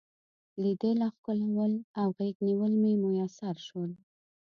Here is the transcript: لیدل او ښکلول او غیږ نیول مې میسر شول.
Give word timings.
لیدل 0.61 0.97
او 1.07 1.11
ښکلول 1.17 1.73
او 1.99 2.07
غیږ 2.17 2.35
نیول 2.47 2.73
مې 2.81 2.93
میسر 3.01 3.55
شول. 3.67 3.91